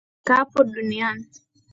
[0.17, 1.09] Nikaapo dunia,